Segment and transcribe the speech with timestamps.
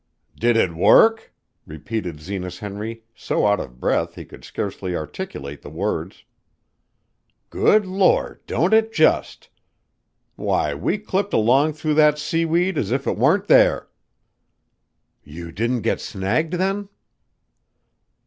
[0.35, 1.31] "Did it work?"
[1.67, 6.23] repeated Zenas Henry so out of breath that he could scarcely articulate the words.
[7.51, 9.49] "Good Lord, don't it just!
[10.35, 13.89] Why, we clipped along through that seaweed as if it warn't there."
[15.23, 16.89] "You didn't get snagged then?"